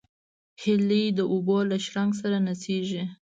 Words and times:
هیلۍ 0.61 1.05
د 1.17 1.19
اوبو 1.31 1.57
له 1.69 1.77
شرنګ 1.85 2.11
سره 2.21 2.37
نڅېږي 2.47 3.03